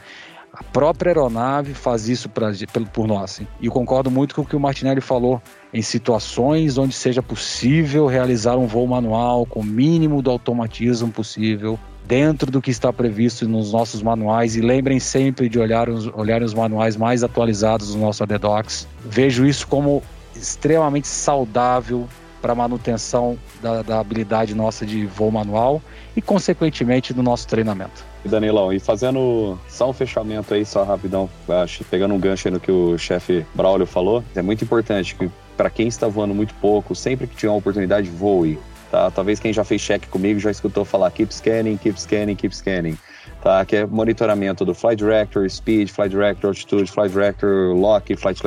A 0.61 0.63
própria 0.63 1.09
aeronave 1.09 1.73
faz 1.73 2.07
isso 2.07 2.29
pra, 2.29 2.51
por 2.93 3.07
nós. 3.07 3.41
E 3.59 3.65
eu 3.65 3.71
concordo 3.71 4.11
muito 4.11 4.35
com 4.35 4.43
o 4.43 4.45
que 4.45 4.55
o 4.55 4.59
Martinelli 4.59 5.01
falou. 5.01 5.41
Em 5.73 5.81
situações 5.81 6.77
onde 6.77 6.93
seja 6.93 7.23
possível 7.23 8.05
realizar 8.05 8.57
um 8.57 8.67
voo 8.67 8.85
manual 8.85 9.43
com 9.43 9.61
o 9.61 9.63
mínimo 9.63 10.21
do 10.21 10.29
automatismo 10.29 11.09
possível, 11.09 11.79
dentro 12.05 12.51
do 12.51 12.61
que 12.61 12.69
está 12.69 12.93
previsto 12.93 13.47
nos 13.47 13.73
nossos 13.73 14.03
manuais. 14.03 14.55
E 14.55 14.61
lembrem 14.61 14.99
sempre 14.99 15.49
de 15.49 15.57
olhar 15.57 15.89
os, 15.89 16.05
olhar 16.13 16.43
os 16.43 16.53
manuais 16.53 16.95
mais 16.95 17.23
atualizados 17.23 17.87
dos 17.87 17.95
nossos 17.95 18.21
ADDocs. 18.21 18.87
Vejo 19.03 19.47
isso 19.47 19.67
como 19.67 20.03
extremamente 20.35 21.07
saudável 21.07 22.07
para 22.41 22.55
manutenção 22.55 23.37
da, 23.61 23.81
da, 23.81 23.99
habilidade 23.99 24.55
nossa 24.55 24.85
de 24.85 25.05
voo 25.05 25.31
manual 25.31 25.81
e, 26.15 26.21
consequentemente, 26.21 27.13
do 27.13 27.21
nosso 27.21 27.47
treinamento. 27.47 28.03
Danilão, 28.25 28.71
e 28.71 28.79
fazendo 28.79 29.57
só 29.67 29.89
um 29.89 29.93
fechamento 29.93 30.53
aí, 30.53 30.65
só 30.65 30.83
rapidão, 30.83 31.29
acho, 31.49 31.83
pegando 31.85 32.13
um 32.13 32.19
gancho 32.19 32.47
aí 32.47 32.53
no 32.53 32.59
que 32.59 32.71
o 32.71 32.97
chefe 32.97 33.45
Braulio 33.53 33.85
falou, 33.85 34.23
é 34.35 34.41
muito 34.41 34.63
importante 34.63 35.15
que 35.15 35.29
para 35.57 35.69
quem 35.69 35.87
está 35.87 36.07
voando 36.07 36.33
muito 36.33 36.53
pouco, 36.55 36.95
sempre 36.95 37.27
que 37.27 37.35
tiver 37.35 37.51
uma 37.51 37.57
oportunidade, 37.57 38.09
voe. 38.09 38.57
Tá? 38.89 39.09
Talvez 39.09 39.39
quem 39.39 39.53
já 39.53 39.63
fez 39.63 39.81
check 39.81 40.05
comigo 40.09 40.39
já 40.39 40.51
escutou 40.51 40.83
falar 40.83 41.09
keep 41.11 41.33
scanning, 41.33 41.77
keep 41.77 41.99
scanning, 41.99 42.35
keep 42.35 42.53
scanning. 42.55 42.97
Tá? 43.41 43.63
Que 43.63 43.77
é 43.77 43.85
monitoramento 43.85 44.65
do 44.65 44.73
Flight 44.73 44.97
Director, 44.97 45.49
Speed, 45.49 45.89
Flight 45.89 46.09
Director, 46.09 46.49
Altitude, 46.49 46.91
Flight 46.91 47.13
Director, 47.13 47.73
Lock, 47.73 48.15
Flight, 48.15 48.41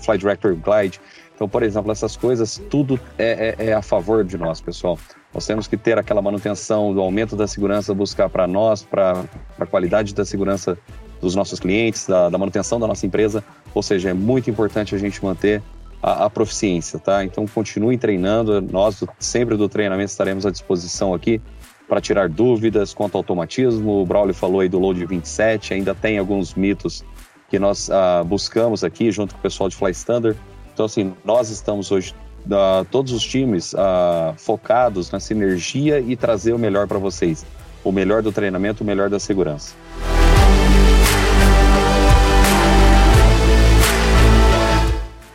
Flight 0.00 0.18
Director, 0.18 0.54
Glide. 0.56 1.00
Então, 1.38 1.48
por 1.48 1.62
exemplo, 1.62 1.92
essas 1.92 2.16
coisas, 2.16 2.60
tudo 2.68 2.98
é, 3.16 3.54
é, 3.56 3.66
é, 3.68 3.72
a 3.72 3.80
favor 3.80 4.24
de 4.24 4.36
nós, 4.36 4.60
pessoal. 4.60 4.98
Nós 5.32 5.46
temos 5.46 5.68
que 5.68 5.76
ter 5.76 5.96
aquela 5.96 6.20
manutenção 6.20 6.92
do 6.92 7.00
aumento 7.00 7.36
da 7.36 7.46
segurança, 7.46 7.94
buscar 7.94 8.28
para 8.28 8.44
nós, 8.48 8.82
para 8.82 9.24
a 9.56 9.64
qualidade 9.64 10.12
da 10.12 10.24
segurança 10.24 10.76
dos 11.20 11.36
nossos 11.36 11.60
clientes, 11.60 12.08
da, 12.08 12.28
da, 12.28 12.36
manutenção 12.36 12.80
da 12.80 12.88
nossa 12.88 13.06
empresa. 13.06 13.44
Ou 13.72 13.84
seja, 13.84 14.10
é 14.10 14.12
muito 14.12 14.50
importante 14.50 14.96
a 14.96 14.98
gente 14.98 15.24
manter 15.24 15.62
a, 16.02 16.24
a 16.24 16.30
proficiência, 16.30 16.98
tá? 16.98 17.24
Então, 17.24 17.46
continuem 17.46 17.96
treinando. 17.96 18.60
Nós, 18.60 19.04
sempre 19.20 19.56
do 19.56 19.68
treinamento, 19.68 20.10
estaremos 20.10 20.44
à 20.44 20.50
disposição 20.50 21.14
aqui 21.14 21.40
para 21.88 22.00
tirar 22.00 22.28
dúvidas 22.28 22.92
quanto 22.92 23.14
ao 23.14 23.20
automatismo. 23.20 24.02
O 24.02 24.04
Braulio 24.04 24.34
falou 24.34 24.58
aí 24.58 24.68
do 24.68 24.80
Load 24.80 25.06
27, 25.06 25.72
ainda 25.72 25.94
tem 25.94 26.18
alguns 26.18 26.54
mitos 26.54 27.04
que 27.48 27.60
nós 27.60 27.88
ah, 27.92 28.24
buscamos 28.26 28.82
aqui 28.82 29.12
junto 29.12 29.34
com 29.34 29.38
o 29.38 29.42
pessoal 29.42 29.68
de 29.68 29.76
Fly 29.76 29.92
Standard 29.92 30.36
então, 30.78 30.86
assim, 30.86 31.12
nós 31.24 31.50
estamos 31.50 31.90
hoje, 31.90 32.14
uh, 32.46 32.84
todos 32.84 33.12
os 33.12 33.24
times, 33.24 33.72
uh, 33.72 34.32
focados 34.36 35.10
na 35.10 35.18
sinergia 35.18 35.98
e 35.98 36.14
trazer 36.14 36.52
o 36.52 36.58
melhor 36.58 36.86
para 36.86 37.00
vocês. 37.00 37.44
O 37.82 37.90
melhor 37.90 38.22
do 38.22 38.30
treinamento, 38.30 38.84
o 38.84 38.86
melhor 38.86 39.10
da 39.10 39.18
segurança. 39.18 39.74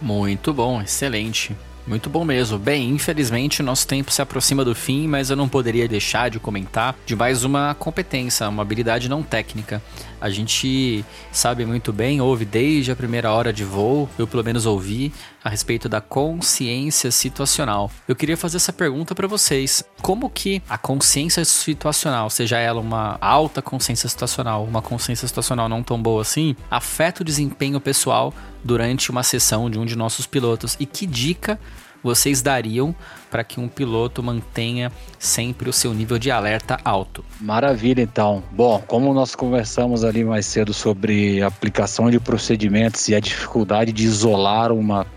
Muito 0.02 0.54
bom, 0.54 0.82
excelente. 0.82 1.54
Muito 1.86 2.10
bom 2.10 2.24
mesmo. 2.24 2.58
Bem, 2.58 2.90
infelizmente 2.92 3.62
nosso 3.62 3.86
tempo 3.86 4.10
se 4.10 4.22
aproxima 4.22 4.64
do 4.64 4.74
fim, 4.74 5.06
mas 5.06 5.30
eu 5.30 5.36
não 5.36 5.50
poderia 5.50 5.86
deixar 5.86 6.30
de 6.30 6.40
comentar 6.40 6.96
de 7.06 7.14
mais 7.14 7.44
uma 7.44 7.76
competência, 7.76 8.48
uma 8.48 8.62
habilidade 8.62 9.10
não 9.10 9.22
técnica. 9.22 9.82
A 10.22 10.30
gente 10.30 11.04
sabe 11.30 11.66
muito 11.66 11.92
bem, 11.92 12.22
ouve 12.22 12.46
desde 12.46 12.90
a 12.94 12.96
primeira 12.96 13.34
hora 13.34 13.52
de 13.52 13.66
voo, 13.66 14.10
eu 14.18 14.26
pelo 14.26 14.42
menos 14.42 14.66
ouvi, 14.66 15.12
a 15.44 15.50
respeito 15.50 15.90
da 15.90 16.00
consciência 16.00 17.12
situacional. 17.12 17.92
Eu 18.08 18.16
queria 18.16 18.38
fazer 18.38 18.56
essa 18.56 18.72
pergunta 18.72 19.14
para 19.14 19.28
vocês. 19.28 19.84
Como 20.02 20.30
que 20.30 20.62
a 20.70 20.78
consciência 20.78 21.44
situacional, 21.44 22.30
seja 22.30 22.58
ela 22.58 22.80
uma 22.80 23.18
alta 23.20 23.62
consciência 23.62 24.08
situacional, 24.08 24.64
uma 24.64 24.82
consciência 24.82 25.28
situacional 25.28 25.68
não 25.68 25.84
tão 25.84 26.02
boa 26.02 26.22
assim, 26.22 26.56
afeta 26.72 27.22
o 27.22 27.26
desempenho 27.26 27.82
pessoal 27.82 28.34
durante 28.64 29.12
uma 29.12 29.24
sessão 29.24 29.70
de 29.70 29.78
um 29.78 29.86
de 29.86 29.96
nossos 29.96 30.26
pilotos? 30.26 30.76
E 30.80 30.86
que 30.86 31.06
dica 31.06 31.60
vocês 32.04 32.42
dariam 32.42 32.94
para 33.32 33.44
que 33.44 33.60
um 33.60 33.68
piloto 33.70 34.22
mantenha 34.22 34.92
sempre 35.18 35.70
o 35.70 35.74
seu 35.74 35.94
nível 35.94 36.20
de 36.20 36.30
alerta 36.30 36.78
alto? 36.84 37.24
Maravilha, 37.40 38.02
então. 38.02 38.44
Bom, 38.52 38.84
como 38.86 39.14
nós 39.14 39.34
conversamos 39.34 40.04
ali 40.04 40.24
mais 40.24 40.46
cedo 40.46 40.74
sobre 40.74 41.42
aplicação 41.42 42.12
de 42.12 42.20
procedimentos 42.20 43.08
e 43.08 43.16
a 43.16 43.20
dificuldade 43.22 43.94
de 43.94 44.04
isolar 44.04 44.72
uma 44.74 45.08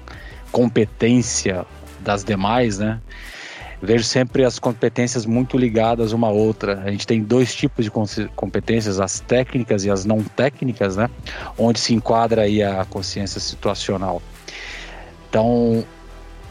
competência 0.52 1.66
das 2.00 2.22
demais, 2.22 2.78
né? 2.78 3.00
Vejo 3.86 4.02
sempre 4.02 4.44
as 4.44 4.58
competências 4.58 5.24
muito 5.24 5.56
ligadas 5.56 6.10
uma 6.10 6.26
à 6.26 6.30
outra. 6.30 6.82
A 6.84 6.90
gente 6.90 7.06
tem 7.06 7.22
dois 7.22 7.54
tipos 7.54 7.84
de 7.84 7.90
competências, 8.34 8.98
as 8.98 9.20
técnicas 9.20 9.84
e 9.84 9.90
as 9.90 10.04
não 10.04 10.24
técnicas, 10.24 10.96
né? 10.96 11.08
Onde 11.56 11.78
se 11.78 11.94
enquadra 11.94 12.42
aí 12.42 12.64
a 12.64 12.84
consciência 12.84 13.40
situacional. 13.40 14.20
Então, 15.28 15.84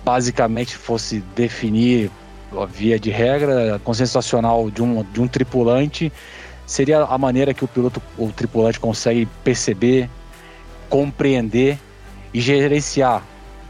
basicamente 0.05 0.77
fosse 0.77 1.19
definir 1.35 2.09
a 2.57 2.65
via 2.65 2.97
de 2.97 3.09
regra, 3.09 3.75
a 3.75 3.79
consciência 3.79 4.21
situacional 4.21 4.71
de 4.71 4.81
um, 4.81 5.03
de 5.03 5.19
um 5.19 5.27
tripulante 5.27 6.13
seria 6.65 7.03
a 7.03 7.17
maneira 7.17 7.53
que 7.53 7.65
o 7.65 7.67
piloto 7.67 8.01
ou 8.17 8.31
tripulante 8.31 8.79
consegue 8.79 9.27
perceber, 9.43 10.09
compreender 10.89 11.77
e 12.33 12.39
gerenciar 12.39 13.21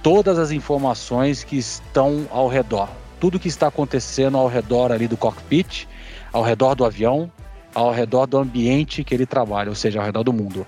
todas 0.03 0.37
as 0.37 0.51
informações 0.51 1.43
que 1.43 1.57
estão 1.57 2.27
ao 2.29 2.47
redor. 2.47 3.04
Tudo 3.25 3.39
que 3.39 3.47
está 3.47 3.65
acontecendo 3.65 4.37
ao 4.37 4.47
redor 4.47 4.91
ali 4.91 5.07
do 5.07 5.17
cockpit, 5.17 5.87
ao 6.31 6.43
redor 6.43 6.75
do 6.75 6.85
avião, 6.85 7.31
ao 7.73 7.91
redor 7.91 8.27
do 8.27 8.37
ambiente 8.37 9.03
que 9.03 9.15
ele 9.15 9.25
trabalha, 9.25 9.67
ou 9.69 9.75
seja, 9.75 9.97
ao 9.97 10.05
redor 10.05 10.21
do 10.21 10.31
mundo 10.31 10.63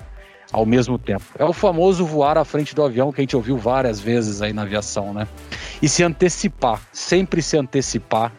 ao 0.51 0.65
mesmo 0.65 0.97
tempo. 0.97 1.23
É 1.37 1.45
o 1.45 1.53
famoso 1.53 2.03
voar 2.03 2.35
à 2.35 2.43
frente 2.43 2.73
do 2.73 2.83
avião 2.83 3.11
que 3.11 3.21
a 3.21 3.23
gente 3.23 3.35
ouviu 3.35 3.59
várias 3.59 3.99
vezes 3.99 4.41
aí 4.41 4.53
na 4.53 4.63
aviação, 4.63 5.13
né? 5.13 5.27
E 5.83 5.87
se 5.87 6.01
antecipar, 6.01 6.81
sempre 6.91 7.43
se 7.43 7.55
antecipar 7.55 8.33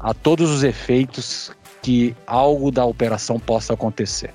a 0.00 0.12
todos 0.12 0.50
os 0.50 0.64
efeitos 0.64 1.52
que 1.80 2.16
algo 2.26 2.72
da 2.72 2.84
operação 2.84 3.38
possa 3.38 3.74
acontecer. 3.74 4.34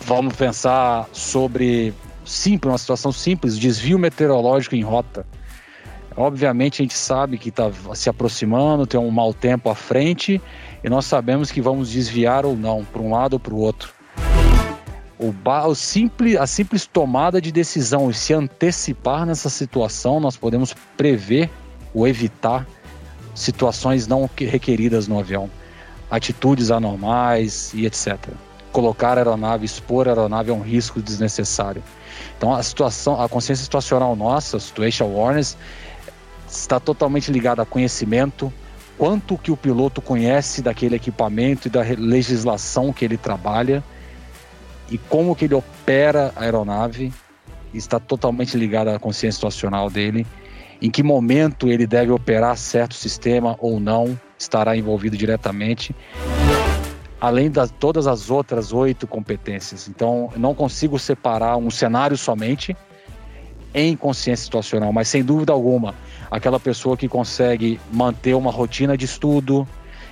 Vamos 0.00 0.34
pensar 0.34 1.06
sobre 1.12 1.92
simples, 2.24 2.72
uma 2.72 2.78
situação 2.78 3.12
simples, 3.12 3.58
desvio 3.58 3.98
meteorológico 3.98 4.74
em 4.74 4.82
rota. 4.82 5.26
Obviamente 6.16 6.80
a 6.80 6.84
gente 6.84 6.94
sabe 6.94 7.38
que 7.38 7.48
está 7.48 7.70
se 7.94 8.08
aproximando, 8.08 8.86
tem 8.86 9.00
um 9.00 9.10
mau 9.10 9.34
tempo 9.34 9.68
à 9.68 9.74
frente 9.74 10.40
e 10.82 10.88
nós 10.88 11.06
sabemos 11.06 11.50
que 11.50 11.60
vamos 11.60 11.90
desviar 11.90 12.46
ou 12.46 12.56
não 12.56 12.84
para 12.84 13.02
um 13.02 13.10
lado 13.10 13.34
ou 13.34 13.40
para 13.40 13.54
o 13.54 13.58
outro 13.58 13.92
o, 15.18 15.34
o 15.68 15.74
simples, 15.74 16.36
a 16.36 16.46
simples 16.46 16.86
tomada 16.86 17.40
de 17.40 17.52
decisão 17.52 18.10
e 18.10 18.14
se 18.14 18.34
antecipar 18.34 19.24
nessa 19.24 19.48
situação, 19.48 20.20
nós 20.20 20.36
podemos 20.36 20.74
prever 20.96 21.50
ou 21.94 22.06
evitar 22.06 22.66
situações 23.34 24.06
não 24.06 24.28
requeridas 24.36 25.08
no 25.08 25.18
avião, 25.18 25.50
atitudes 26.10 26.70
anormais 26.70 27.72
e 27.74 27.86
etc. 27.86 28.18
Colocar 28.72 29.16
a 29.16 29.20
aeronave, 29.20 29.64
expor 29.64 30.08
a 30.08 30.10
aeronave 30.10 30.50
a 30.50 30.54
um 30.54 30.60
risco 30.60 31.00
desnecessário. 31.00 31.82
Então 32.36 32.52
a 32.52 32.62
situação, 32.62 33.20
a 33.20 33.28
consciência 33.28 33.64
situacional 33.64 34.14
nossa, 34.14 34.58
situation 34.58 35.04
awareness, 35.04 35.56
está 36.58 36.78
totalmente 36.78 37.30
ligada 37.30 37.62
a 37.62 37.66
conhecimento, 37.66 38.52
quanto 38.96 39.36
que 39.36 39.50
o 39.50 39.56
piloto 39.56 40.00
conhece 40.00 40.62
daquele 40.62 40.96
equipamento 40.96 41.68
e 41.68 41.70
da 41.70 41.82
legislação 41.98 42.92
que 42.92 43.04
ele 43.04 43.16
trabalha 43.16 43.82
e 44.90 44.98
como 44.98 45.34
que 45.34 45.46
ele 45.46 45.54
opera 45.54 46.32
a 46.36 46.42
aeronave 46.42 47.12
está 47.72 47.98
totalmente 47.98 48.56
ligado 48.56 48.88
à 48.88 48.98
consciência 48.98 49.32
situacional 49.32 49.90
dele. 49.90 50.26
Em 50.80 50.90
que 50.90 51.02
momento 51.02 51.68
ele 51.68 51.86
deve 51.86 52.12
operar 52.12 52.56
certo 52.56 52.94
sistema 52.94 53.56
ou 53.58 53.80
não 53.80 54.18
estará 54.38 54.76
envolvido 54.76 55.16
diretamente. 55.16 55.94
Além 57.20 57.50
de 57.50 57.66
todas 57.80 58.06
as 58.06 58.30
outras 58.30 58.72
oito 58.72 59.06
competências. 59.06 59.88
Então, 59.88 60.30
não 60.36 60.54
consigo 60.54 60.98
separar 60.98 61.56
um 61.56 61.70
cenário 61.70 62.16
somente 62.16 62.76
em 63.74 63.96
consciência 63.96 64.44
situacional, 64.44 64.92
mas 64.92 65.08
sem 65.08 65.24
dúvida 65.24 65.52
alguma, 65.52 65.94
aquela 66.30 66.60
pessoa 66.60 66.96
que 66.96 67.08
consegue 67.08 67.80
manter 67.92 68.34
uma 68.34 68.50
rotina 68.50 68.96
de 68.96 69.04
estudo, 69.04 69.66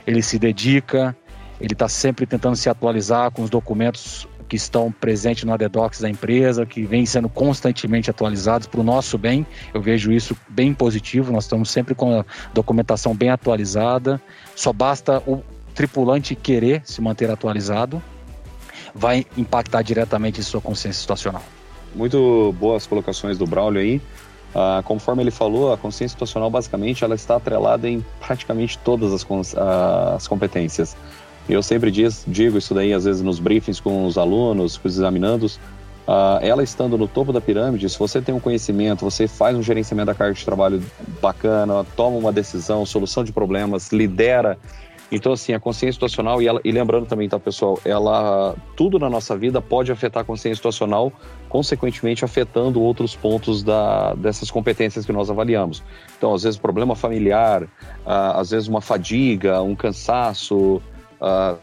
ele 0.06 0.20
se 0.20 0.38
dedica, 0.38 1.16
ele 1.60 1.72
está 1.72 1.88
sempre 1.88 2.26
tentando 2.26 2.56
se 2.56 2.68
atualizar 2.68 3.30
com 3.30 3.42
os 3.42 3.50
documentos 3.50 4.26
que 4.48 4.56
estão 4.56 4.92
presentes 4.92 5.44
no 5.44 5.52
ADDocs 5.54 6.00
da 6.00 6.10
empresa, 6.10 6.66
que 6.66 6.82
vêm 6.82 7.06
sendo 7.06 7.28
constantemente 7.28 8.10
atualizados 8.10 8.66
para 8.66 8.80
o 8.80 8.82
nosso 8.82 9.16
bem. 9.16 9.46
Eu 9.72 9.80
vejo 9.80 10.12
isso 10.12 10.36
bem 10.48 10.74
positivo, 10.74 11.32
nós 11.32 11.44
estamos 11.44 11.70
sempre 11.70 11.94
com 11.94 12.20
a 12.20 12.24
documentação 12.52 13.14
bem 13.14 13.30
atualizada. 13.30 14.20
Só 14.54 14.70
basta 14.70 15.22
o 15.26 15.42
tripulante 15.74 16.34
querer 16.34 16.82
se 16.84 17.00
manter 17.00 17.30
atualizado, 17.30 18.02
vai 18.94 19.24
impactar 19.38 19.80
diretamente 19.80 20.40
em 20.40 20.42
sua 20.42 20.60
consciência 20.60 21.00
situacional. 21.00 21.42
Muito 21.94 22.54
boas 22.58 22.86
colocações 22.86 23.38
do 23.38 23.46
Braulio 23.46 23.80
aí. 23.80 24.00
Uh, 24.54 24.82
conforme 24.84 25.22
ele 25.22 25.30
falou, 25.30 25.72
a 25.72 25.78
consciência 25.78 26.14
situacional 26.14 26.50
basicamente 26.50 27.02
ela 27.02 27.14
está 27.14 27.36
atrelada 27.36 27.88
em 27.88 28.04
praticamente 28.20 28.78
todas 28.78 29.12
as, 29.12 29.26
as 30.14 30.28
competências. 30.28 30.94
Eu 31.48 31.62
sempre 31.62 31.90
diz, 31.90 32.24
digo 32.26 32.58
isso 32.58 32.74
daí 32.74 32.92
às 32.92 33.04
vezes 33.04 33.22
nos 33.22 33.38
briefings 33.38 33.80
com 33.80 34.06
os 34.06 34.18
alunos, 34.18 34.76
com 34.76 34.88
os 34.88 34.96
examinandos. 34.96 35.56
Uh, 36.06 36.42
ela 36.42 36.62
estando 36.62 36.98
no 36.98 37.06
topo 37.06 37.32
da 37.32 37.40
pirâmide, 37.40 37.88
se 37.88 37.98
você 37.98 38.20
tem 38.20 38.34
um 38.34 38.40
conhecimento, 38.40 39.04
você 39.04 39.28
faz 39.28 39.56
um 39.56 39.62
gerenciamento 39.62 40.06
da 40.06 40.14
carga 40.14 40.34
de 40.34 40.44
trabalho 40.44 40.82
bacana, 41.20 41.86
toma 41.96 42.16
uma 42.16 42.32
decisão, 42.32 42.84
solução 42.84 43.22
de 43.22 43.32
problemas, 43.32 43.90
lidera 43.92 44.58
então, 45.14 45.32
assim, 45.32 45.52
a 45.52 45.60
consciência 45.60 45.92
situacional, 45.92 46.40
e, 46.40 46.48
ela, 46.48 46.58
e, 46.64 46.72
lembrando 46.72 47.04
também, 47.04 47.28
tá, 47.28 47.38
pessoal, 47.38 47.78
ela, 47.84 48.56
tudo 48.74 48.98
na 48.98 49.10
nossa 49.10 49.36
vida 49.36 49.60
pode 49.60 49.92
afetar 49.92 50.22
a 50.22 50.24
consciência 50.24 50.56
situacional, 50.56 51.12
consequentemente 51.50 52.24
afetando 52.24 52.80
outros 52.80 53.14
pontos 53.14 53.62
da, 53.62 54.14
dessas 54.14 54.50
competências 54.50 55.04
que 55.04 55.12
nós 55.12 55.28
avaliamos. 55.28 55.82
Então, 56.16 56.34
às 56.34 56.44
vezes, 56.44 56.58
problema 56.58 56.96
familiar, 56.96 57.62
uh, 57.62 57.68
às 58.36 58.52
vezes, 58.52 58.68
uma 58.68 58.80
fadiga, 58.80 59.60
um 59.60 59.74
cansaço, 59.74 60.80
uh, 61.20 61.58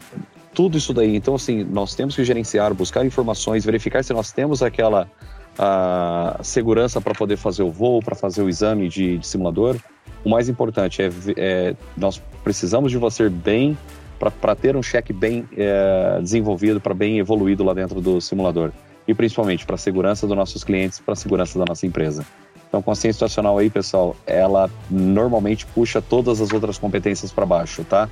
tudo 0.54 0.78
isso 0.78 0.94
daí. 0.94 1.16
Então, 1.16 1.34
assim, 1.34 1.64
nós 1.64 1.96
temos 1.96 2.14
que 2.14 2.22
gerenciar, 2.22 2.72
buscar 2.72 3.04
informações, 3.04 3.64
verificar 3.64 4.04
se 4.04 4.12
nós 4.12 4.30
temos 4.30 4.62
aquela 4.62 5.10
uh, 5.58 6.44
segurança 6.44 7.00
para 7.00 7.14
poder 7.14 7.36
fazer 7.36 7.64
o 7.64 7.70
voo, 7.70 8.00
para 8.00 8.14
fazer 8.14 8.42
o 8.42 8.48
exame 8.48 8.88
de, 8.88 9.18
de 9.18 9.26
simulador. 9.26 9.76
O 10.24 10.28
mais 10.28 10.48
importante 10.48 11.02
é, 11.02 11.10
é 11.36 11.76
nós 11.96 12.20
precisamos 12.42 12.90
de 12.90 12.98
você 12.98 13.28
bem 13.28 13.76
para 14.18 14.54
ter 14.54 14.76
um 14.76 14.82
cheque 14.82 15.12
bem 15.12 15.48
é, 15.56 16.18
desenvolvido, 16.20 16.80
para 16.80 16.92
bem 16.92 17.18
evoluído 17.18 17.64
lá 17.64 17.72
dentro 17.72 18.00
do 18.00 18.20
simulador. 18.20 18.70
E 19.08 19.14
principalmente 19.14 19.64
para 19.64 19.76
a 19.76 19.78
segurança 19.78 20.26
dos 20.26 20.36
nossos 20.36 20.62
clientes, 20.62 21.00
para 21.00 21.14
a 21.14 21.16
segurança 21.16 21.58
da 21.58 21.64
nossa 21.66 21.86
empresa. 21.86 22.24
Então, 22.68 22.80
consciência 22.80 23.14
situacional 23.14 23.58
aí, 23.58 23.68
pessoal, 23.68 24.14
ela 24.26 24.70
normalmente 24.88 25.66
puxa 25.66 26.00
todas 26.00 26.40
as 26.40 26.52
outras 26.52 26.78
competências 26.78 27.32
para 27.32 27.44
baixo, 27.44 27.82
tá? 27.82 28.08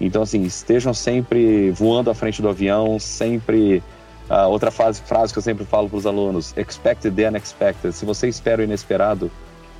Então, 0.00 0.22
assim, 0.22 0.42
estejam 0.42 0.94
sempre 0.94 1.70
voando 1.72 2.10
à 2.10 2.14
frente 2.14 2.40
do 2.40 2.48
avião, 2.48 2.98
sempre. 2.98 3.82
Uh, 4.30 4.48
outra 4.48 4.70
fase, 4.70 5.02
frase 5.02 5.32
que 5.32 5.38
eu 5.38 5.42
sempre 5.42 5.64
falo 5.66 5.88
para 5.88 5.98
os 5.98 6.06
alunos: 6.06 6.54
expected 6.56 7.14
the 7.14 7.28
unexpected. 7.28 7.94
Se 7.94 8.06
você 8.06 8.26
espera 8.28 8.62
o 8.62 8.64
inesperado, 8.64 9.30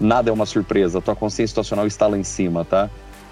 nada 0.00 0.30
é 0.30 0.32
uma 0.32 0.46
surpresa, 0.46 0.98
a 0.98 1.02
tua 1.02 1.14
consciência 1.14 1.48
situacional 1.48 1.86
está 1.86 2.06
lá 2.06 2.16
em 2.16 2.24
cima, 2.24 2.64
tá? 2.64 2.88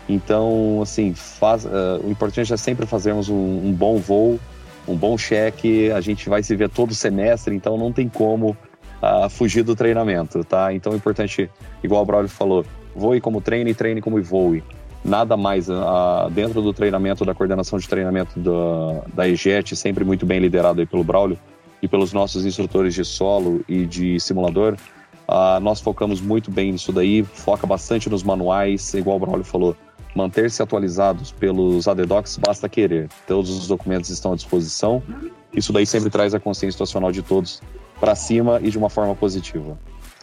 Então, 0.09 0.81
assim, 0.83 1.15
faz, 1.15 1.65
uh, 1.65 2.01
o 2.05 2.11
importante 2.11 2.53
é 2.53 2.57
sempre 2.57 2.87
fazermos 2.87 3.29
um, 3.29 3.35
um, 3.35 3.73
bom 3.73 3.99
voo, 3.99 4.39
um 4.87 4.97
bom 4.97 5.19
cheque, 5.19 5.91
a 5.91 6.01
gente 6.01 6.29
vai 6.29 6.43
se 6.43 6.55
ver 6.57 6.71
todo 6.71 6.95
semestre, 6.95 7.55
então 7.55 7.77
não 7.77 7.93
tem 7.93 8.09
como 8.09 8.57
uh, 9.03 9.29
fugir 9.29 9.63
do 9.63 9.75
treinamento, 9.75 10.43
tá? 10.45 10.73
Então 10.73 10.93
é 10.93 10.97
importante, 10.97 11.51
igual 11.83 12.03
o 12.03 12.07
Braulio 12.07 12.29
falou, 12.29 12.65
voe 12.95 13.21
como 13.21 13.41
treine 13.41 13.75
treine 13.75 14.01
como 14.01 14.23
voe. 14.23 14.63
Nada 15.05 15.37
mais 15.37 15.69
uh, 15.69 16.29
dentro 16.33 16.61
do 16.61 16.73
treinamento, 16.73 17.25
da 17.25 17.35
coordenação 17.35 17.79
de 17.79 17.89
treinamento 17.89 18.39
da, 18.41 19.03
da 19.15 19.29
EJET, 19.29 19.77
sempre 19.77 20.05
muito 20.05 20.27
bem 20.27 20.41
liderado 20.41 20.81
aí 20.81 20.87
pelo 20.87 21.05
Braulio 21.05 21.39
e 21.83 21.87
pelos 21.87 22.13
nossos 22.13 22.45
instrutores 22.45 22.95
de 22.95 23.05
solo 23.05 23.61
e 23.69 23.87
de 23.87 24.19
simulador, 24.19 24.77
Uh, 25.29 25.61
nós 25.61 25.81
focamos 25.81 26.21
muito 26.21 26.51
bem 26.51 26.73
nisso 26.73 26.91
daí, 26.91 27.23
foca 27.23 27.67
bastante 27.67 28.09
nos 28.09 28.23
manuais, 28.23 28.95
igual 28.95 29.19
o 29.19 29.21
Braulio 29.21 29.45
falou, 29.45 29.77
manter-se 30.15 30.63
atualizados 30.63 31.33
pelos 31.33 31.87
ADDocs 31.87 32.39
basta 32.39 32.69
querer. 32.69 33.09
Todos 33.27 33.51
os 33.51 33.69
documentos 33.69 34.09
estão 34.09 34.33
à 34.33 34.37
disposição. 34.37 35.03
Isso 35.53 35.73
daí 35.73 35.87
sempre 35.87 36.09
traz 36.09 36.35
a 36.35 36.41
consciência 36.41 36.73
situacional 36.73 37.13
de 37.13 37.23
todos 37.23 37.61
para 38.01 38.15
cima 38.15 38.59
e 38.63 38.71
de 38.71 38.79
uma 38.79 38.89
forma 38.89 39.15
positiva. 39.15 39.77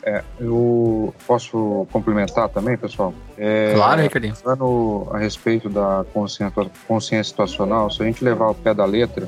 É, 0.03 0.23
eu 0.39 1.13
posso 1.25 1.87
complementar 1.91 2.47
também, 2.49 2.77
pessoal? 2.77 3.13
É, 3.37 3.73
claro, 3.73 4.01
Ricardinho. 4.01 4.35
Falando 4.35 5.07
a 5.11 5.17
respeito 5.17 5.67
da 5.67 6.05
consciência, 6.13 6.71
consciência 6.87 7.23
situacional, 7.23 7.89
se 7.89 8.03
a 8.03 8.05
gente 8.05 8.23
levar 8.23 8.49
o 8.49 8.53
pé 8.53 8.73
da 8.73 8.85
letra, 8.85 9.27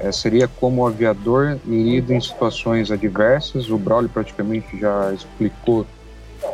é, 0.00 0.10
seria 0.10 0.48
como 0.48 0.82
o 0.82 0.86
aviador 0.86 1.58
lida 1.66 2.14
em 2.14 2.20
situações 2.20 2.90
adversas. 2.90 3.68
O 3.70 3.76
Braulio 3.76 4.08
praticamente 4.08 4.78
já 4.78 5.12
explicou 5.12 5.86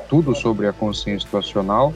tudo 0.08 0.34
sobre 0.34 0.66
a 0.66 0.72
consciência 0.72 1.26
situacional. 1.26 1.94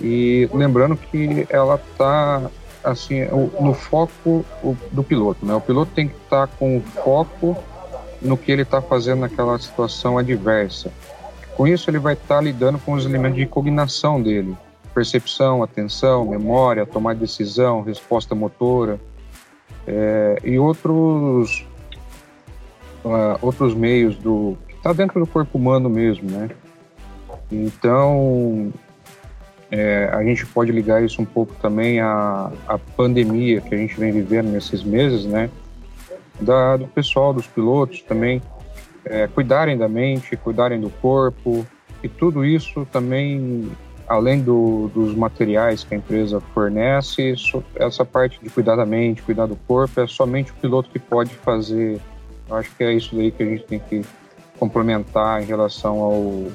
E 0.00 0.48
lembrando 0.52 0.96
que 0.96 1.46
ela 1.48 1.76
está 1.76 2.50
assim 2.82 3.24
no 3.60 3.72
foco 3.72 4.44
do 4.90 5.02
piloto, 5.02 5.46
né? 5.46 5.54
O 5.54 5.60
piloto 5.60 5.92
tem 5.94 6.08
que 6.08 6.16
estar 6.16 6.48
tá 6.48 6.52
com 6.58 6.82
foco 7.02 7.56
no 8.20 8.36
que 8.36 8.50
ele 8.50 8.62
está 8.62 8.82
fazendo 8.82 9.20
naquela 9.20 9.56
situação 9.58 10.18
adversa. 10.18 10.90
Com 11.56 11.68
isso, 11.68 11.88
ele 11.88 12.00
vai 12.00 12.14
estar 12.14 12.36
tá 12.36 12.40
lidando 12.40 12.78
com 12.80 12.92
os 12.94 13.06
elementos 13.06 13.38
de 13.38 13.46
cognição 13.46 14.20
dele: 14.20 14.56
percepção, 14.92 15.62
atenção, 15.62 16.26
memória, 16.26 16.84
tomar 16.84 17.14
decisão, 17.14 17.82
resposta 17.82 18.34
motora, 18.34 18.98
é, 19.86 20.38
e 20.44 20.58
outros 20.58 21.66
uh, 23.04 23.38
outros 23.40 23.74
meios 23.74 24.16
do 24.16 24.56
que 24.68 24.74
está 24.74 24.92
dentro 24.92 25.20
do 25.20 25.26
corpo 25.26 25.58
humano 25.58 25.88
mesmo, 25.88 26.30
né? 26.30 26.50
Então 27.50 28.72
é, 29.70 30.08
a 30.12 30.22
gente 30.22 30.46
pode 30.46 30.72
ligar 30.72 31.02
isso 31.02 31.20
um 31.20 31.24
pouco 31.24 31.54
também 31.60 32.00
à, 32.00 32.50
à 32.66 32.78
pandemia 32.78 33.60
que 33.60 33.74
a 33.74 33.78
gente 33.78 33.98
vem 33.98 34.12
vivendo 34.12 34.50
nesses 34.50 34.82
meses, 34.82 35.24
né? 35.24 35.50
Da, 36.40 36.76
do 36.76 36.86
pessoal, 36.88 37.32
dos 37.32 37.46
pilotos 37.46 38.02
também, 38.02 38.42
é, 39.04 39.26
cuidarem 39.28 39.76
da 39.76 39.88
mente, 39.88 40.36
cuidarem 40.36 40.80
do 40.80 40.90
corpo, 40.90 41.66
e 42.02 42.08
tudo 42.08 42.44
isso 42.44 42.86
também 42.92 43.70
além 44.08 44.40
do, 44.40 44.90
dos 44.94 45.14
materiais 45.14 45.84
que 45.84 45.94
a 45.94 45.98
empresa 45.98 46.40
fornece, 46.52 47.32
isso, 47.32 47.62
essa 47.74 48.04
parte 48.04 48.38
de 48.42 48.50
cuidar 48.50 48.76
da 48.76 48.86
mente, 48.86 49.22
cuidar 49.22 49.46
do 49.46 49.56
corpo, 49.56 50.00
é 50.00 50.06
somente 50.06 50.50
o 50.52 50.54
piloto 50.54 50.90
que 50.90 50.98
pode 50.98 51.34
fazer. 51.34 52.00
Eu 52.48 52.56
acho 52.56 52.70
que 52.76 52.84
é 52.84 52.92
isso 52.92 53.14
daí 53.14 53.30
que 53.30 53.42
a 53.42 53.46
gente 53.46 53.64
tem 53.64 53.78
que 53.78 54.02
complementar 54.58 55.42
em 55.42 55.46
relação 55.46 56.00
ao, 56.00 56.48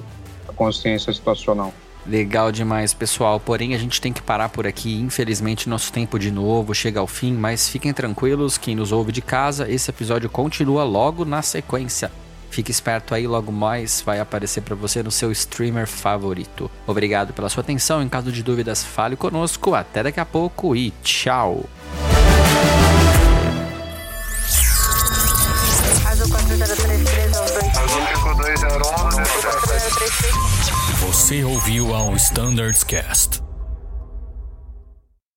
à 0.47 0.53
consciência 0.53 1.11
situacional. 1.11 1.73
Legal 2.05 2.51
demais, 2.51 2.93
pessoal. 2.93 3.39
Porém, 3.39 3.75
a 3.75 3.77
gente 3.77 3.99
tem 3.99 4.11
que 4.13 4.21
parar 4.21 4.49
por 4.49 4.65
aqui. 4.65 4.99
Infelizmente, 4.99 5.69
nosso 5.69 5.91
tempo 5.91 6.17
de 6.17 6.31
novo 6.31 6.73
chega 6.73 6.99
ao 6.99 7.07
fim, 7.07 7.33
mas 7.33 7.69
fiquem 7.69 7.93
tranquilos, 7.93 8.57
quem 8.57 8.75
nos 8.75 8.91
ouve 8.91 9.11
de 9.11 9.21
casa, 9.21 9.69
esse 9.69 9.89
episódio 9.89 10.29
continua 10.29 10.83
logo 10.83 11.25
na 11.25 11.41
sequência. 11.41 12.11
Fique 12.49 12.71
esperto 12.71 13.13
aí, 13.13 13.27
logo 13.27 13.51
mais 13.51 14.01
vai 14.01 14.19
aparecer 14.19 14.61
para 14.61 14.75
você 14.75 15.03
no 15.03 15.11
seu 15.11 15.31
streamer 15.31 15.87
favorito. 15.87 16.69
Obrigado 16.87 17.33
pela 17.33 17.49
sua 17.49 17.61
atenção. 17.61 18.01
Em 18.01 18.09
caso 18.09 18.31
de 18.31 18.43
dúvidas, 18.43 18.83
fale 18.83 19.15
conosco. 19.15 19.75
Até 19.75 20.03
daqui 20.03 20.19
a 20.19 20.25
pouco 20.25 20.75
e 20.75 20.91
tchau. 21.03 21.69
Você 31.01 31.43
ouviu 31.43 31.93
ao 31.93 32.15
Standards 32.15 32.83
Cast. 32.83 33.48